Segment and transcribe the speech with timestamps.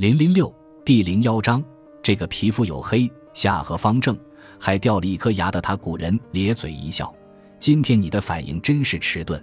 [0.00, 0.50] 零零六
[0.82, 1.62] 第零幺章，
[2.02, 4.18] 这个皮肤黝黑、下颌方正，
[4.58, 7.14] 还掉了一颗牙的他，古人咧嘴一笑。
[7.58, 9.38] 今天你的反应真是迟钝。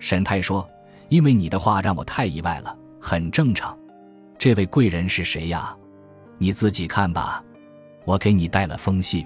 [0.00, 0.68] 沈太说
[1.10, 3.78] ：“因为你的话让我太意外了，很正常。
[4.36, 5.72] 这位贵人是谁呀？
[6.38, 7.40] 你自己看吧。
[8.04, 9.24] 我给你带了封信。”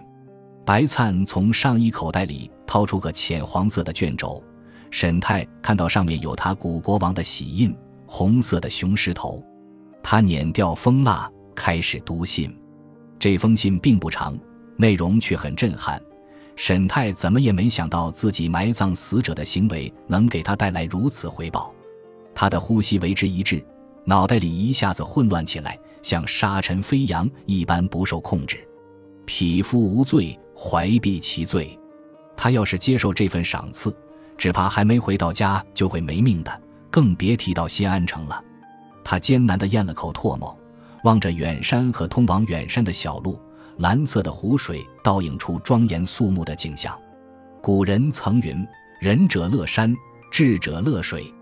[0.66, 4.44] 白灿从上衣口袋里掏出个浅黄色的卷轴，
[4.90, 7.74] 沈太看到上面有他古国王的玺印，
[8.04, 9.42] 红色的雄狮头。
[10.02, 12.54] 他捻掉封蜡，开始读信。
[13.18, 14.38] 这封信并不长，
[14.76, 16.00] 内容却很震撼。
[16.56, 21.72] 沈太怎么也没想到自己埋葬死者的行为能给他带来如此回报。
[22.34, 23.64] 他的呼吸为之一滞，
[24.04, 28.58] 脑袋里一下子混乱起来，像沙尘飞扬一般不受控制。
[29.24, 31.78] 匹夫无罪，怀璧其罪。
[32.36, 33.94] 他要是接受这份赏赐，
[34.36, 38.42] 只怕还没回到家就会没命的，更别提到西安城了。
[39.10, 40.54] 他艰难地咽了口唾沫，
[41.04, 43.40] 望着远山和通往远山的小路，
[43.78, 46.94] 蓝色的湖水倒映出庄严肃穆的景象。
[47.62, 48.68] 古人曾云
[49.00, 49.96] ：“仁者乐山，
[50.30, 51.32] 智者乐水。”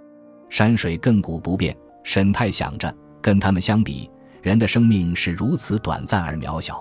[0.49, 1.77] 山水亘古不变。
[2.05, 4.09] 沈太想着，跟他们相比，
[4.43, 6.81] 人的生命是如此短暂而渺小。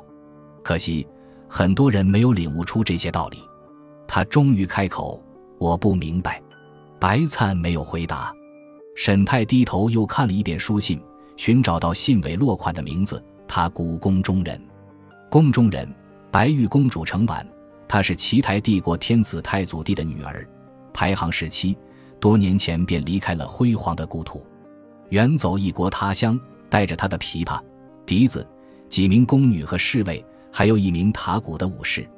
[0.64, 1.08] 可惜，
[1.50, 3.40] 很多人没有领悟出这些道理。
[4.08, 5.20] 他终于开口
[5.58, 6.40] ：“我不明白。”
[7.02, 8.32] 白灿没有回答。
[8.96, 11.00] 沈太低头又看了一遍书信，
[11.36, 13.24] 寻找到信尾落款的名字。
[13.48, 14.60] 他古宫中人，
[15.30, 15.88] 宫中人，
[16.32, 17.46] 白玉公主程婉。
[17.88, 20.48] 她是齐台帝国天子太祖帝的女儿，
[20.94, 21.78] 排行十七，
[22.20, 24.44] 多年前便离开了辉煌的故土，
[25.10, 27.60] 远走异国他乡，带着她的琵琶、
[28.06, 28.48] 笛子、
[28.90, 32.10] 几名宫女和侍卫，还有一名塔古的武士。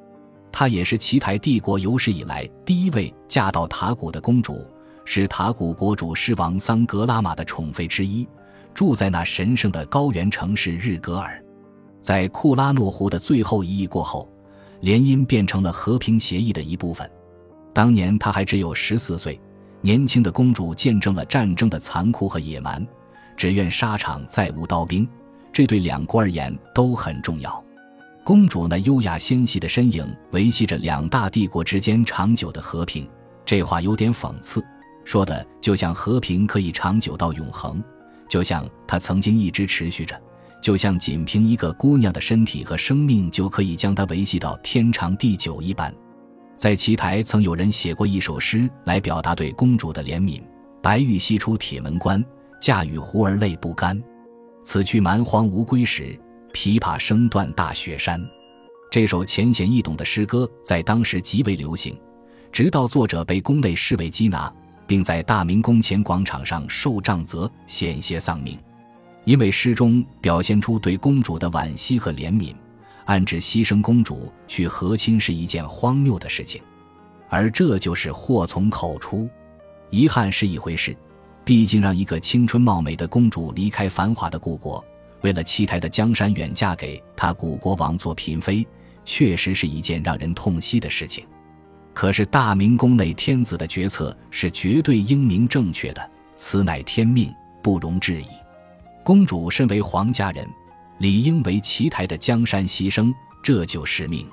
[0.52, 4.66] 她也是齐台帝国有史以来第一位嫁到塔古的公主。
[5.10, 8.28] 是塔古国主狮王桑格拉玛的宠妃之一，
[8.74, 11.42] 住在那神圣的高原城市日格尔。
[12.02, 14.30] 在库拉诺湖的最后一役过后，
[14.82, 17.10] 联姻变成了和平协议的一部分。
[17.74, 19.40] 当年她还只有十四岁，
[19.80, 22.86] 年轻的公主见证了战争的残酷和野蛮，
[23.38, 25.08] 只愿沙场再无刀兵，
[25.54, 27.64] 这对两国而言都很重要。
[28.26, 33.08] 公主那优雅纤细的身影维系着两大帝国之间长久的和平。
[33.46, 34.62] 这话有点讽刺。
[35.08, 37.82] 说的就像和平可以长久到永恒，
[38.28, 40.22] 就像它曾经一直持续着，
[40.62, 45.96] 就像仅凭一个姑娘的身体和生命就可以将它维系到天长地久一般。
[46.58, 50.42] 在奇台曾有人写过一首诗来表达对公主的怜悯
[50.84, 52.22] ：“白玉西出铁门关，
[52.60, 53.98] 嫁与胡儿泪不干。
[54.62, 56.20] 此去蛮荒无归时，
[56.52, 58.22] 琵琶声断大雪山。”
[58.92, 61.98] 这首浅显易懂的诗歌在当时极为流行，
[62.52, 64.54] 直到作者被宫内侍卫缉拿。
[64.88, 68.58] 并在大明宫前广场上受杖责，险些丧命。
[69.26, 72.56] 因为诗中表现出对公主的惋惜和怜悯，
[73.06, 76.62] 暗指牺牲公主去和亲是一件荒谬的事情。
[77.30, 79.30] 而这就是祸从口出。
[79.90, 80.96] 遗憾是一回事，
[81.44, 84.84] 毕竟让一个青春貌美的公主离开繁华的故国，
[85.22, 88.66] 为了七台的江山远嫁给他古国王做嫔妃，
[89.04, 91.26] 确实是一件让人痛惜的事情。
[92.00, 98.28] 可是大明宫内天子的决策是绝对英明正确的，此乃天命，不容置疑。
[99.04, 100.48] 公主身为皇家人，
[101.00, 104.28] 理应为奇台的江山牺牲，这就是命。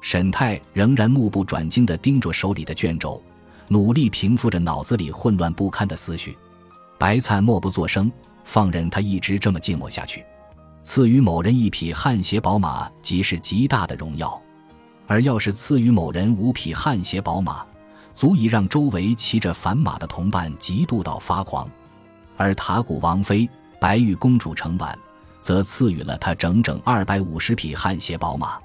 [0.00, 3.20] 沈泰仍然目不转睛地盯着手里的卷轴，
[3.66, 6.38] 努力平复着脑子里混乱不堪的思绪。
[7.00, 8.12] 白灿默不作声，
[8.44, 10.24] 放任他一直这么静默下去。
[10.84, 14.40] 赐予某人一匹汗血宝马，即是极大的荣耀。
[15.12, 17.62] 而要是赐予某人五匹汗血宝马，
[18.14, 21.68] 足以让周围骑着凡马的同伴嫉妒到发狂；
[22.34, 23.46] 而塔古王妃
[23.78, 24.98] 白玉公主成晚，
[25.42, 28.58] 则赐予了他整整二百五十匹汗血宝马。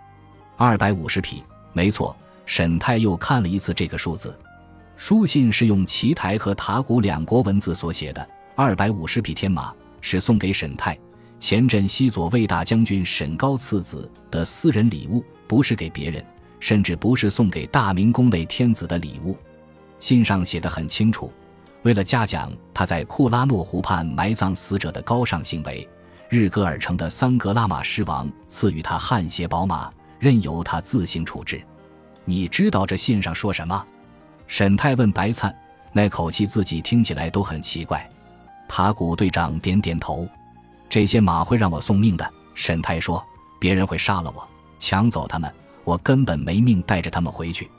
[0.56, 1.44] 二百五十匹，
[1.74, 2.16] 没错。
[2.46, 4.34] 沈泰又看了一次这个数字，
[4.96, 8.25] 书信是用奇台和塔古两国文字所写的。
[8.56, 10.97] 二百五十匹天马是送给沈泰
[11.41, 16.23] 前镇西左卫大将军沈高次子的私人礼物，不是给别人。
[16.59, 19.37] 甚至不是送给大明宫内天子的礼物，
[19.99, 21.31] 信上写得很清楚。
[21.83, 25.87] 为了嘉奖他在库拉诺湖畔埋葬死者的高尚行为，
[26.29, 31.61] 日戈尔城的桑格拉玛狮王赐予他汗血宝马，任由他自行处置。
[32.25, 33.85] 你知道这信上说什么？
[34.47, 35.55] 沈泰问白灿，
[35.93, 38.09] 那口气自己听起来都很奇怪。
[38.67, 40.27] 塔古队长点点头
[40.89, 43.23] ：“这些马会让我送命的。”沈泰说
[43.59, 44.45] ：“别人会杀了我，
[44.79, 45.49] 抢走他们。”
[45.87, 47.72] 我根本没命带着他们回去，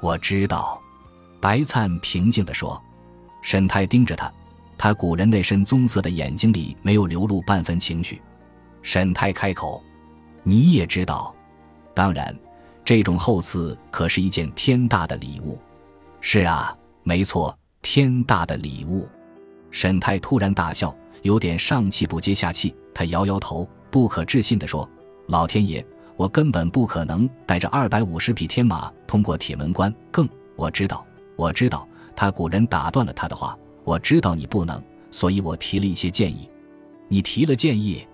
[0.00, 0.82] 我知道。”
[1.40, 2.82] 白灿平静地说。
[3.42, 4.32] 沈泰盯着他，
[4.78, 8.20] 他古人那身棕色的眼睛里没有流露半分情绪。
[8.82, 9.84] 沈太开口
[10.42, 11.34] ：“你也知道，
[11.92, 12.34] 当然，
[12.86, 15.60] 这种厚赐可是一件天大的礼物。
[16.22, 19.06] ”“是啊，没错，天大的礼物。”
[19.70, 22.74] 沈太突然大笑，有点上气不接下气。
[22.94, 24.88] 他摇摇头，不可置信地说
[25.28, 25.84] ：“老天爷，
[26.16, 29.92] 我根本不可能带着二百五十匹天马通过铁门关。
[30.10, 31.04] 更，我知道，
[31.36, 34.80] 我知道。”他古人打断了他的话：“我知道你不能，
[35.10, 36.48] 所以我提了一些建议。
[37.08, 38.06] 你提了建议。”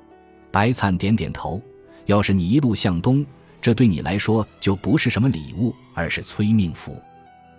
[0.50, 1.60] 白灿点点头。
[2.06, 3.24] 要是你一路向东，
[3.60, 7.00] 这对你来说就不是什么礼物，而是催命符。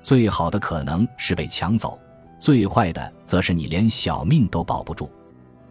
[0.01, 1.97] 最好的可能是被抢走，
[2.39, 5.09] 最坏的则是你连小命都保不住。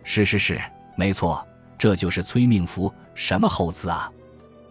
[0.04, 0.58] 是是是，
[0.96, 1.44] 没错，
[1.76, 2.90] 这就是催命符。
[3.14, 4.10] 什么厚赐啊！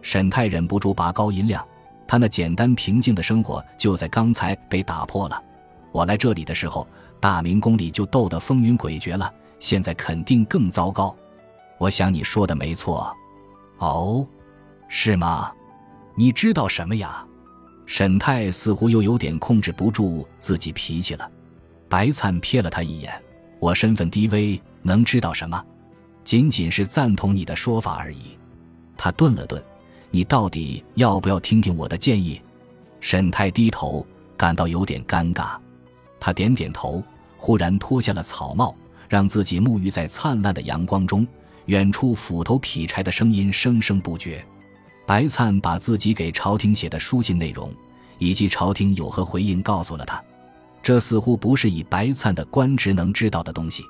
[0.02, 1.66] 沈泰忍不住拔高音量，
[2.06, 5.42] 他那简单平静的生活就在刚才被打破了。
[5.92, 6.86] 我来这里的时候，
[7.18, 11.14] 大明宫里就斗得风云诡谲了，现在肯定更糟糕。
[11.78, 13.14] 我想你说的没错。
[13.78, 14.26] 哦，
[14.88, 15.52] 是吗？
[16.14, 17.24] 你知道什么呀？
[17.86, 21.30] 沈泰似乎又有点控制不住自己脾气了。
[21.88, 23.12] 白灿瞥了他一眼
[23.58, 25.64] ：“我身份低微，能知道什么？
[26.22, 28.38] 仅仅是赞同你的说法而已。”
[28.96, 29.60] 他顿了顿
[30.10, 32.40] ：“你到底要不要听听我的建议？”
[33.00, 35.56] 沈泰低头，感到有点尴尬。
[36.18, 37.02] 他点点头，
[37.36, 38.74] 忽然脱下了草帽，
[39.08, 41.26] 让自己沐浴在灿烂的阳光中。
[41.66, 44.44] 远处斧头劈柴的声音声声不绝。
[45.06, 47.72] 白灿把自己给朝廷写的书信内容，
[48.18, 50.22] 以及朝廷有何回应告诉了他。
[50.82, 53.84] 这似乎不是以白灿的官职能知道的东西。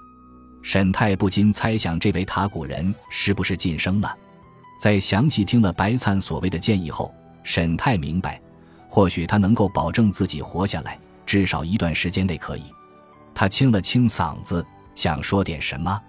[0.62, 4.14] 沈泰不禁猜想，这位塔古人是不是晋升了？
[4.80, 8.40] 在详细听了白灿所谓的建议后，沈泰明白，
[8.88, 10.98] 或许他能够保证自己活下来。
[11.26, 12.62] 至少一段时间内可以。
[13.34, 16.00] 他清了清嗓子，想说点什么。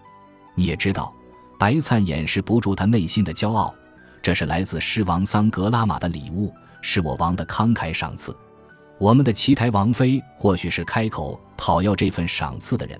[0.56, 1.14] 你也知道，
[1.60, 3.76] 白灿掩饰不住他内心的骄傲。
[4.22, 8.34] 这是来自狮王桑格拉玛的礼物，是我王的慷慨赏赐。
[8.98, 12.98] 我们的奇台王妃或许是开口讨要这份赏赐的人，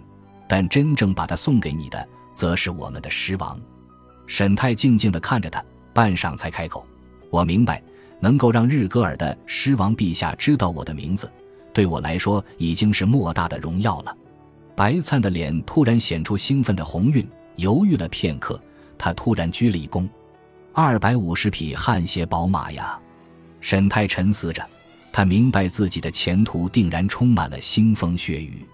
[0.50, 3.58] 但真正把它送给你的，则是我们的狮王。
[4.32, 5.62] 沈泰静静地看着他，
[5.92, 6.88] 半晌才开口
[7.30, 7.84] ：“我明白，
[8.22, 11.30] 能够让日戈尔的狮王陛下知道我的名字。”
[11.74, 14.18] 对我来说已经是莫大的荣耀了。
[14.74, 18.58] 白灿的脸突然显出兴奋的红晕，犹豫了片刻，
[18.98, 20.08] 他突然鞠了一躬
[20.72, 22.98] ：“二百五十匹汗血宝马呀！”
[23.60, 24.66] 沈泰沉思着，
[25.12, 28.66] 他明白自己的前途定然充满了腥风血雨。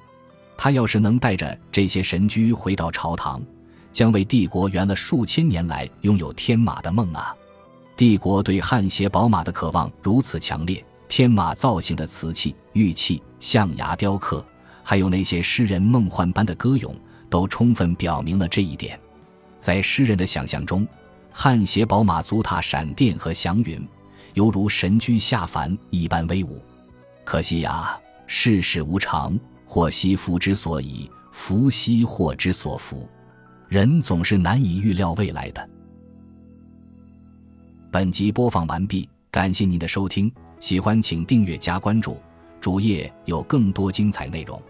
[0.56, 3.42] 他要是能带着这些神驹回到朝堂，
[3.98, 7.36] 将为帝国圆了数千年来拥有天马的梦啊！
[7.96, 10.86] 帝国对汗血宝马的渴望如此强烈。
[11.08, 14.46] 天马造型的瓷器、玉器、象牙雕刻，
[14.84, 16.96] 还有那些诗人梦幻般的歌咏，
[17.28, 19.00] 都充分表明了这一点。
[19.60, 20.88] 在诗人的想象中，
[21.32, 23.84] 汗血宝马足踏闪电和祥云，
[24.36, 26.62] 犹如神驹下凡一般威武。
[27.24, 29.36] 可惜呀，世事无常，
[29.66, 33.10] 祸兮福之所以，福兮祸之所伏。
[33.70, 35.70] 人总是难以预料未来的。
[37.92, 40.32] 本集播放完毕，感谢您的收听。
[40.60, 42.18] 喜欢请订阅加关注，
[42.62, 44.62] 主页有更多精彩内容。